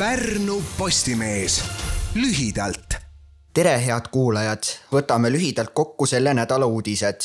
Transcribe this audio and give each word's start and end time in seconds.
Pärnu 0.00 0.62
Postimees 0.78 1.64
lühidalt. 2.14 2.94
tere, 3.54 3.86
head 3.86 4.06
kuulajad, 4.10 4.62
võtame 4.92 5.28
lühidalt 5.28 5.74
kokku 5.74 6.06
selle 6.06 6.32
nädala 6.34 6.64
uudised. 6.66 7.20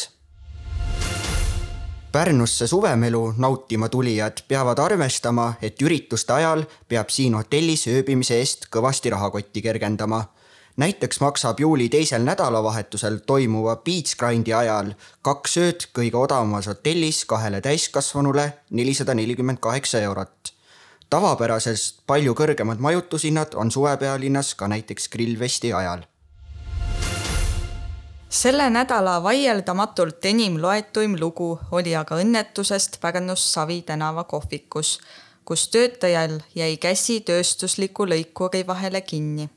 Pärnusse 2.11 2.67
suvemelu 2.67 3.33
nautima 3.38 3.89
tulijad 3.89 4.41
peavad 4.47 4.79
arvestama, 4.83 5.53
et 5.61 5.81
ürituste 5.81 6.33
ajal 6.33 6.65
peab 6.88 7.09
siin 7.09 7.38
hotellis 7.39 7.88
ööbimise 7.88 8.42
eest 8.43 8.67
kõvasti 8.67 9.13
rahakotti 9.15 9.62
kergendama 9.62 10.19
näiteks 10.78 11.21
maksab 11.23 11.60
juuli 11.60 11.87
teisel 11.89 12.28
nädalavahetusel 12.28 13.21
toimuva 13.26 13.76
Beach 13.76 14.17
Grindi 14.19 14.53
ajal 14.53 14.92
kaks 15.21 15.57
ööd 15.63 15.87
kõige 15.96 16.20
odavamas 16.20 16.67
hotellis 16.67 17.23
kahele 17.26 17.62
täiskasvanule 17.62 18.49
nelisada 18.70 19.16
nelikümmend 19.16 19.63
kaheksa 19.63 20.03
eurot. 20.03 20.55
Tavapärasest 21.09 22.02
palju 22.08 22.34
kõrgemad 22.34 22.80
majutushinnad 22.80 23.55
on 23.55 23.71
suvepealinnas 23.71 24.55
ka 24.55 24.67
näiteks 24.67 25.09
grillfesti 25.09 25.73
ajal 25.73 26.05
selle 28.29 28.70
nädala 28.70 29.23
vaieldamatult 29.23 30.26
enim 30.26 30.57
loetuim 30.62 31.15
lugu 31.20 31.59
oli 31.71 31.95
aga 31.95 32.17
õnnetusest 32.23 32.99
Pärnus 33.02 33.53
Savi 33.53 33.81
tänava 33.81 34.23
kohvikus, 34.23 34.99
kus 35.45 35.70
töötajal 35.70 36.41
jäi 36.55 36.77
käsi 36.77 37.21
tööstusliku 37.21 38.07
lõikuri 38.09 38.65
vahele 38.67 39.01
kinni 39.01 39.49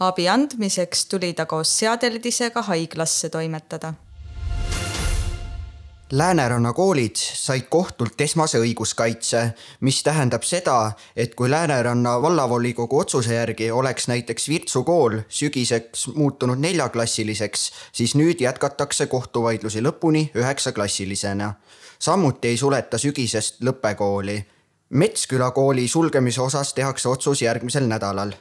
abi 0.00 0.28
andmiseks 0.28 1.06
tuli 1.06 1.32
ta 1.34 1.46
koos 1.46 1.78
seadeldisega 1.78 2.62
haiglasse 2.62 3.28
toimetada. 3.28 3.94
Lääneranna 6.12 6.72
koolid 6.72 7.16
said 7.16 7.64
kohtult 7.72 8.20
esmase 8.20 8.58
õiguskaitse, 8.60 9.40
mis 9.80 10.02
tähendab 10.04 10.44
seda, 10.44 10.92
et 11.16 11.32
kui 11.34 11.48
Lääneranna 11.50 12.18
vallavolikogu 12.22 12.98
otsuse 12.98 13.34
järgi 13.34 13.70
oleks 13.70 14.08
näiteks 14.08 14.48
Virtsu 14.48 14.84
kool 14.84 15.18
sügiseks 15.28 16.06
muutunud 16.14 16.60
neljaklassiliseks, 16.60 17.70
siis 17.92 18.14
nüüd 18.20 18.44
jätkatakse 18.44 19.06
kohtuvaidlusi 19.06 19.80
lõpuni 19.80 20.28
üheksaklassilisena. 20.34 21.54
samuti 21.98 22.48
ei 22.48 22.56
suleta 22.56 22.98
sügisest 22.98 23.62
lõppekooli. 23.64 24.44
Metsküla 24.90 25.50
kooli 25.50 25.88
sulgemise 25.88 26.40
osas 26.40 26.74
tehakse 26.74 27.08
otsus 27.08 27.42
järgmisel 27.42 27.88
nädalal 27.88 28.34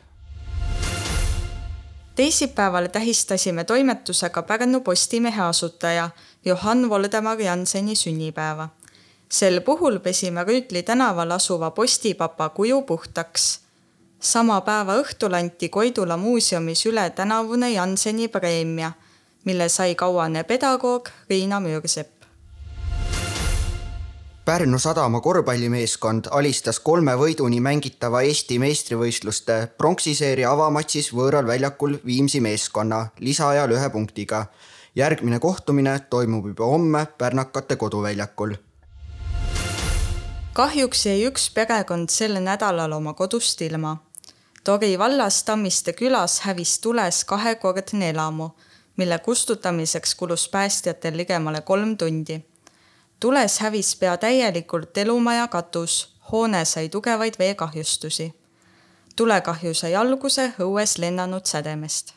teisipäeval 2.16 2.88
tähistasime 2.88 3.64
toimetusega 3.64 4.42
Pärnu 4.42 4.82
Postimehe 4.82 5.42
asutaja 5.42 6.10
Johann 6.46 6.90
Voldemar 6.90 7.40
Janseni 7.40 7.96
sünnipäeva. 7.96 8.70
sel 9.30 9.62
puhul 9.62 10.00
pesime 10.00 10.44
Rüütli 10.44 10.84
tänaval 10.84 11.32
asuva 11.32 11.72
postipapa 11.72 12.50
kuju 12.50 12.82
puhtaks. 12.82 13.60
sama 14.20 14.62
päeva 14.62 14.96
õhtul 14.96 15.34
anti 15.34 15.70
Koidula 15.70 16.18
muuseumis 16.18 16.86
üle 16.86 17.10
tänavune 17.10 17.72
Janseni 17.72 18.28
preemia, 18.28 18.92
mille 19.46 19.70
sai 19.70 19.96
kauane 19.96 20.44
pedagoog 20.44 21.10
Riina 21.30 21.60
Müürsepp. 21.60 22.13
Pärnu 24.46 24.80
sadama 24.80 25.22
korvpallimeeskond 25.24 26.26
alistas 26.32 26.80
kolme 26.84 27.14
võiduni 27.16 27.62
mängitava 27.64 28.26
Eesti 28.28 28.58
meistrivõistluste 28.60 29.56
pronksiseeria 29.80 30.50
avamatšis 30.52 31.08
võõral 31.16 31.48
väljakul 31.48 31.96
Viimsi 32.06 32.42
meeskonna 32.44 33.00
lisaajal 33.20 33.72
ühe 33.72 33.90
punktiga. 33.90 34.46
järgmine 34.96 35.40
kohtumine 35.40 36.00
toimub 36.10 36.48
juba 36.48 36.66
homme 36.66 37.06
pärnakate 37.18 37.76
koduväljakul. 37.76 38.56
kahjuks 40.54 41.06
jäi 41.06 41.26
üks 41.32 41.50
perekond 41.54 42.10
sel 42.10 42.40
nädalal 42.44 42.92
oma 42.92 43.14
kodust 43.14 43.62
ilma. 43.62 43.98
Tori 44.64 45.00
vallas 45.00 45.44
Tammiste 45.44 45.94
külas 45.94 46.40
hävis 46.40 46.80
tules 46.80 47.26
kahekordne 47.26 48.10
elamu, 48.10 48.50
mille 48.98 49.20
kustutamiseks 49.20 50.16
kulus 50.16 50.50
päästjatel 50.50 51.18
ligemale 51.18 51.62
kolm 51.62 51.98
tundi 51.98 52.44
tules 53.24 53.60
hävis 53.60 53.96
pea 53.96 54.18
täielikult 54.18 54.98
elumaja 54.98 55.48
katus, 55.48 56.16
hoone 56.32 56.66
sai 56.66 56.90
tugevaid 56.90 57.34
veekahjustusi. 57.40 58.34
tulekahju 59.16 59.74
sai 59.74 59.96
alguse 59.96 60.52
õues 60.60 60.98
lennanud 60.98 61.46
sädemest. 61.46 62.14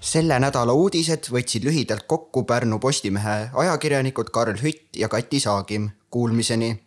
selle 0.00 0.38
nädala 0.38 0.72
uudised 0.72 1.30
võtsid 1.32 1.64
lühidalt 1.64 2.04
kokku 2.06 2.44
Pärnu 2.44 2.78
Postimehe 2.78 3.48
ajakirjanikud 3.54 4.30
Karl 4.30 4.60
Hütt 4.62 4.96
ja 4.96 5.08
Kati 5.08 5.40
Saagim. 5.40 5.90
Kuulmiseni. 6.10 6.82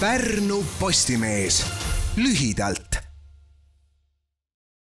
Pärnu 0.00 0.64
Postimees 0.78 1.64
lühidalt 2.16 2.79